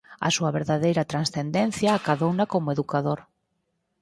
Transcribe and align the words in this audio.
A 0.27 0.29
súa 0.35 0.51
verdadeira 0.57 1.03
transcendencia 1.11 1.89
acadouna 1.93 2.45
como 2.53 2.73
educador. 2.75 3.19